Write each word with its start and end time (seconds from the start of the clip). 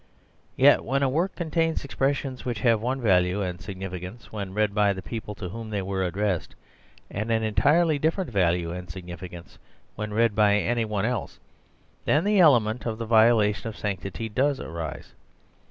Yet 0.55 0.83
when 0.83 1.03
a 1.03 1.09
work 1.09 1.35
contains 1.35 1.85
expressions 1.85 2.43
which 2.43 2.61
have 2.61 2.81
one 2.81 3.01
value 3.01 3.43
and 3.43 3.61
significance 3.61 4.31
when 4.31 4.51
read 4.55 4.73
by 4.73 4.93
the 4.93 5.03
people 5.03 5.35
to 5.35 5.49
whom 5.49 5.69
they 5.69 5.83
were 5.83 6.03
addressed, 6.03 6.55
and 7.11 7.29
an 7.29 7.43
entirely 7.43 7.99
different 7.99 8.31
value 8.31 8.71
and 8.71 8.89
significance 8.89 9.59
when 9.93 10.11
read 10.11 10.33
by 10.33 10.55
any 10.55 10.85
one 10.85 11.05
else, 11.05 11.39
then 12.05 12.23
the 12.23 12.39
element 12.39 12.87
of 12.87 12.97
the 12.97 13.05
violation 13.05 13.67
of 13.69 13.77
sanctity 13.77 14.27
does 14.27 14.59
arise. 14.59 15.13